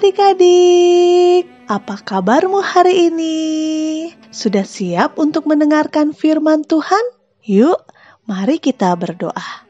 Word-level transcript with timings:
Adik-adik, 0.00 1.44
apa 1.68 2.00
kabarmu 2.00 2.64
hari 2.64 3.12
ini? 3.12 3.36
Sudah 4.32 4.64
siap 4.64 5.20
untuk 5.20 5.44
mendengarkan 5.44 6.16
firman 6.16 6.64
Tuhan? 6.64 7.04
Yuk, 7.44 7.84
mari 8.24 8.56
kita 8.56 8.96
berdoa. 8.96 9.68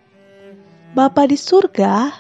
Bapa 0.94 1.26
di 1.26 1.34
surga, 1.34 2.14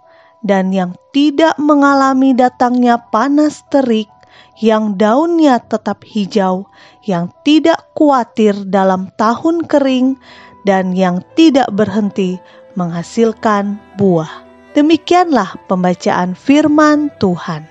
dan 0.44 0.75
yang 0.75 0.94
tidak 1.16 1.55
mengalami 1.58 2.36
datangnya 2.36 2.99
panas 3.09 3.63
terik, 3.72 4.11
yang 4.59 5.00
daunnya 5.00 5.63
tetap 5.63 6.03
hijau, 6.03 6.67
yang 7.08 7.31
tidak 7.47 7.80
khawatir 7.95 8.53
dalam 8.67 9.09
tahun 9.16 9.66
kering, 9.66 10.19
dan 10.67 10.91
yang 10.95 11.23
tidak 11.33 11.72
berhenti 11.72 12.39
menghasilkan 12.75 13.80
buah. 14.00 14.44
Demikianlah 14.73 15.53
pembacaan 15.69 16.33
firman 16.33 17.13
Tuhan. 17.22 17.69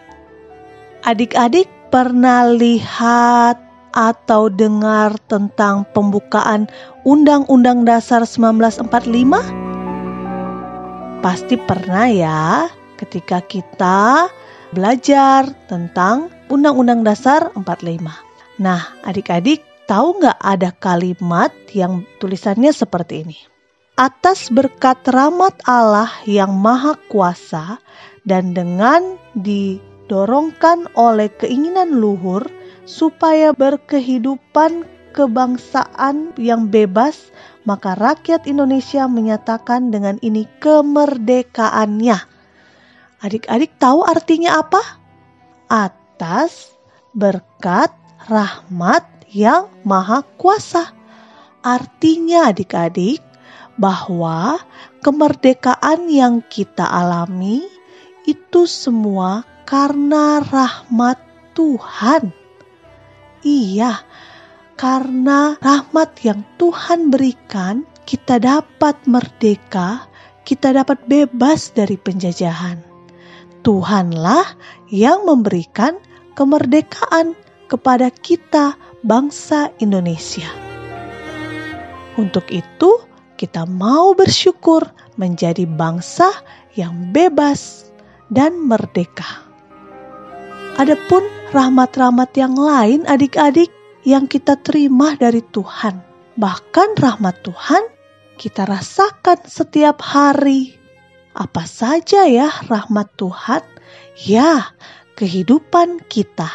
Adik-adik 1.02 1.66
pernah 1.90 2.46
lihat 2.46 3.58
atau 3.92 4.48
dengar 4.48 5.18
tentang 5.26 5.84
pembukaan 5.92 6.70
Undang-Undang 7.02 7.84
Dasar 7.84 8.22
1945? 8.22 9.71
Pasti 11.22 11.54
pernah 11.54 12.10
ya 12.10 12.66
ketika 12.98 13.38
kita 13.40 14.26
belajar 14.74 15.46
tentang 15.70 16.28
Undang-Undang 16.50 17.06
Dasar 17.06 17.54
45. 17.54 18.58
Nah, 18.58 18.82
adik-adik 19.06 19.62
tahu 19.86 20.18
nggak 20.18 20.38
ada 20.42 20.74
kalimat 20.74 21.54
yang 21.70 22.02
tulisannya 22.18 22.74
seperti 22.74 23.22
ini? 23.22 23.38
Atas 23.94 24.50
berkat 24.50 25.06
rahmat 25.06 25.62
Allah 25.62 26.10
yang 26.26 26.58
maha 26.58 26.98
kuasa 27.06 27.78
dan 28.26 28.50
dengan 28.50 29.16
di 29.38 29.78
didorongkan 30.12 30.92
oleh 30.92 31.32
keinginan 31.40 31.96
luhur 31.96 32.44
supaya 32.84 33.56
berkehidupan 33.56 34.84
kebangsaan 35.12 36.34
yang 36.40 36.72
bebas, 36.72 37.30
maka 37.68 37.94
rakyat 37.94 38.48
Indonesia 38.48 39.06
menyatakan 39.06 39.92
dengan 39.92 40.18
ini 40.24 40.48
kemerdekaannya. 40.58 42.18
Adik-adik 43.22 43.78
tahu 43.78 44.02
artinya 44.02 44.58
apa? 44.64 44.82
Atas 45.70 46.74
berkat 47.14 47.94
rahmat 48.26 49.06
yang 49.30 49.70
maha 49.86 50.26
kuasa. 50.40 50.90
Artinya 51.62 52.50
adik-adik 52.50 53.22
bahwa 53.78 54.58
kemerdekaan 55.00 56.10
yang 56.10 56.42
kita 56.50 56.82
alami 56.82 57.62
itu 58.26 58.66
semua 58.66 59.46
karena 59.64 60.42
rahmat 60.42 61.18
Tuhan. 61.54 62.34
Iya, 63.42 64.02
karena 64.82 65.54
rahmat 65.62 66.26
yang 66.26 66.42
Tuhan 66.58 67.14
berikan, 67.14 67.86
kita 68.02 68.42
dapat 68.42 68.98
merdeka, 69.06 70.10
kita 70.42 70.74
dapat 70.74 70.98
bebas 71.06 71.70
dari 71.70 71.94
penjajahan. 71.94 72.82
Tuhanlah 73.62 74.42
yang 74.90 75.22
memberikan 75.22 76.02
kemerdekaan 76.34 77.38
kepada 77.70 78.10
kita, 78.10 78.74
bangsa 79.06 79.70
Indonesia. 79.78 80.50
Untuk 82.18 82.50
itu, 82.50 83.06
kita 83.38 83.62
mau 83.70 84.18
bersyukur 84.18 84.82
menjadi 85.14 85.62
bangsa 85.62 86.26
yang 86.74 87.14
bebas 87.14 87.86
dan 88.34 88.58
merdeka. 88.58 89.46
Adapun 90.74 91.22
rahmat-rahmat 91.54 92.34
yang 92.34 92.58
lain 92.58 93.06
adik-adik 93.06 93.70
yang 94.02 94.26
kita 94.26 94.58
terima 94.58 95.14
dari 95.18 95.42
Tuhan. 95.42 96.02
Bahkan 96.38 96.98
rahmat 96.98 97.42
Tuhan 97.46 97.82
kita 98.38 98.66
rasakan 98.66 99.46
setiap 99.46 100.02
hari. 100.02 100.74
Apa 101.32 101.64
saja 101.64 102.26
ya 102.28 102.50
rahmat 102.68 103.08
Tuhan? 103.16 103.62
Ya, 104.26 104.74
kehidupan 105.16 106.04
kita 106.10 106.50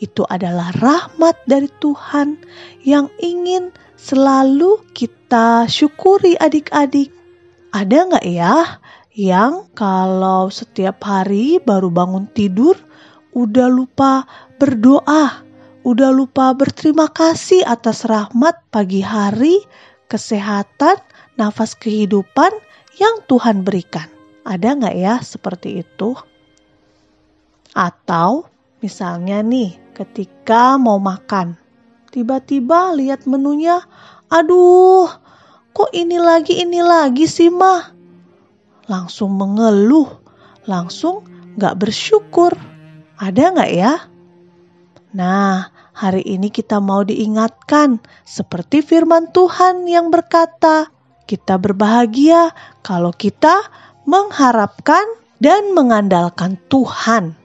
itu 0.00 0.24
adalah 0.26 0.72
rahmat 0.80 1.36
dari 1.44 1.68
Tuhan 1.78 2.40
yang 2.82 3.12
ingin 3.20 3.70
selalu 4.00 4.80
kita 4.96 5.68
syukuri 5.68 6.34
adik-adik. 6.40 7.12
Ada 7.70 8.08
nggak 8.10 8.26
ya 8.26 8.80
yang 9.14 9.68
kalau 9.76 10.48
setiap 10.48 11.04
hari 11.04 11.60
baru 11.60 11.92
bangun 11.92 12.26
tidur 12.32 12.74
udah 13.36 13.68
lupa 13.70 14.24
berdoa, 14.58 15.44
udah 15.80 16.12
lupa 16.12 16.52
berterima 16.52 17.08
kasih 17.08 17.64
atas 17.64 18.04
rahmat 18.04 18.60
pagi 18.68 19.00
hari, 19.00 19.64
kesehatan, 20.12 21.00
nafas 21.40 21.72
kehidupan 21.72 22.52
yang 23.00 23.24
Tuhan 23.24 23.64
berikan. 23.64 24.08
Ada 24.44 24.76
nggak 24.76 24.96
ya 24.96 25.14
seperti 25.24 25.80
itu? 25.80 26.16
Atau 27.72 28.50
misalnya 28.84 29.40
nih, 29.40 29.78
ketika 29.96 30.76
mau 30.76 31.00
makan, 31.00 31.56
tiba-tiba 32.12 32.92
lihat 32.92 33.24
menunya, 33.24 33.80
aduh, 34.28 35.08
kok 35.72 35.90
ini 35.96 36.20
lagi 36.20 36.60
ini 36.60 36.84
lagi 36.84 37.24
sih 37.24 37.48
mah? 37.48 37.88
Langsung 38.90 39.38
mengeluh, 39.38 40.10
langsung 40.68 41.24
nggak 41.56 41.78
bersyukur. 41.78 42.52
Ada 43.20 43.54
nggak 43.54 43.72
ya? 43.72 43.94
Nah, 45.10 45.66
hari 45.94 46.22
ini 46.26 46.48
kita 46.50 46.78
mau 46.78 47.02
diingatkan 47.06 48.00
seperti 48.22 48.82
firman 48.82 49.30
Tuhan 49.34 49.86
yang 49.86 50.08
berkata, 50.08 50.90
kita 51.30 51.58
berbahagia 51.62 52.50
kalau 52.82 53.14
kita 53.14 53.62
mengharapkan 54.08 55.06
dan 55.38 55.72
mengandalkan 55.72 56.58
Tuhan. 56.66 57.38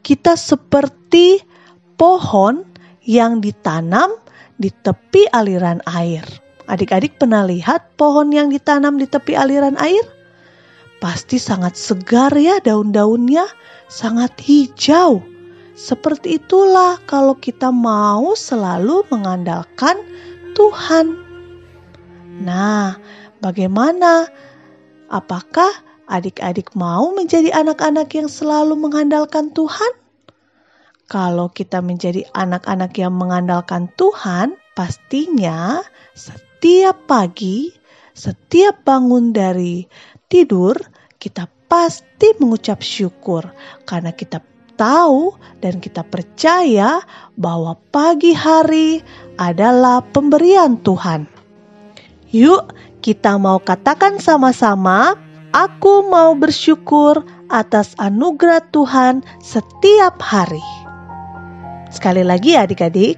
Kita 0.00 0.38
seperti 0.38 1.42
pohon 1.98 2.62
yang 3.02 3.42
ditanam 3.42 4.14
di 4.54 4.70
tepi 4.70 5.26
aliran 5.34 5.82
air. 5.84 6.22
Adik-adik 6.66 7.18
pernah 7.18 7.46
lihat 7.46 7.94
pohon 7.94 8.30
yang 8.30 8.50
ditanam 8.50 8.98
di 8.98 9.06
tepi 9.06 9.34
aliran 9.34 9.74
air? 9.78 10.02
Pasti 10.98 11.36
sangat 11.36 11.76
segar 11.76 12.32
ya 12.34 12.58
daun-daunnya, 12.58 13.46
sangat 13.86 14.34
hijau. 14.42 15.35
Seperti 15.76 16.40
itulah 16.40 16.96
kalau 17.04 17.36
kita 17.36 17.68
mau 17.68 18.32
selalu 18.32 19.04
mengandalkan 19.12 20.00
Tuhan. 20.56 21.20
Nah, 22.40 22.96
bagaimana? 23.44 24.24
Apakah 25.12 25.68
adik-adik 26.08 26.72
mau 26.72 27.12
menjadi 27.12 27.52
anak-anak 27.52 28.08
yang 28.16 28.24
selalu 28.24 28.72
mengandalkan 28.72 29.52
Tuhan? 29.52 29.92
Kalau 31.12 31.52
kita 31.52 31.84
menjadi 31.84 32.24
anak-anak 32.32 32.96
yang 32.96 33.12
mengandalkan 33.12 33.92
Tuhan, 34.00 34.56
pastinya 34.72 35.84
setiap 36.16 37.04
pagi, 37.04 37.70
setiap 38.16 38.80
bangun 38.80 39.30
dari 39.30 39.84
tidur, 40.26 40.74
kita 41.20 41.46
pasti 41.68 42.32
mengucap 42.40 42.80
syukur 42.80 43.44
karena 43.84 44.10
kita 44.16 44.40
tahu 44.76 45.34
dan 45.64 45.80
kita 45.80 46.04
percaya 46.04 47.00
bahwa 47.34 47.74
pagi 47.90 48.36
hari 48.36 49.00
adalah 49.40 50.04
pemberian 50.04 50.78
Tuhan. 50.80 51.26
Yuk, 52.30 52.70
kita 53.00 53.40
mau 53.40 53.56
katakan 53.56 54.20
sama-sama, 54.20 55.16
"Aku 55.56 56.06
mau 56.06 56.36
bersyukur 56.36 57.24
atas 57.48 57.96
anugerah 57.96 58.60
Tuhan 58.70 59.24
setiap 59.40 60.20
hari." 60.20 60.64
Sekali 61.88 62.20
lagi, 62.20 62.52
adik-adik, 62.60 63.16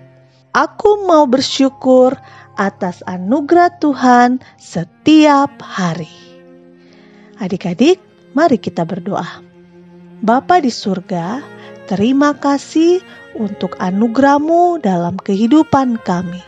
aku 0.54 1.02
mau 1.08 1.26
bersyukur 1.26 2.14
atas 2.58 3.02
anugerah 3.06 3.74
Tuhan 3.78 4.38
setiap 4.58 5.58
hari. 5.62 6.10
Adik-adik, 7.38 8.02
mari 8.34 8.58
kita 8.58 8.82
berdoa. 8.82 9.47
Bapa 10.18 10.58
di 10.58 10.72
surga, 10.72 11.38
terima 11.86 12.34
kasih 12.34 12.98
untuk 13.38 13.78
anugerahmu 13.78 14.82
dalam 14.82 15.14
kehidupan 15.14 16.02
kami. 16.02 16.42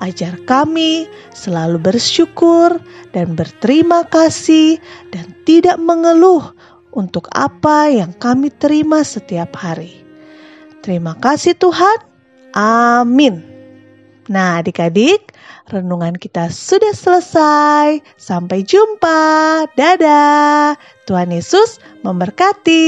Ajar 0.00 0.40
kami 0.48 1.04
selalu 1.36 1.76
bersyukur 1.76 2.80
dan 3.12 3.36
berterima 3.36 4.08
kasih 4.08 4.80
dan 5.12 5.36
tidak 5.44 5.76
mengeluh 5.76 6.56
untuk 6.96 7.28
apa 7.36 7.92
yang 7.92 8.16
kami 8.16 8.48
terima 8.48 9.04
setiap 9.04 9.52
hari. 9.52 10.00
Terima 10.80 11.12
kasih 11.20 11.52
Tuhan. 11.52 12.00
Amin. 12.56 13.49
Nah, 14.30 14.62
adik-adik, 14.62 15.34
renungan 15.66 16.14
kita 16.14 16.54
sudah 16.54 16.94
selesai. 16.94 17.98
Sampai 18.14 18.62
jumpa. 18.62 19.66
Dadah. 19.74 20.78
Tuhan 21.02 21.34
Yesus 21.34 21.82
memberkati. 22.06 22.86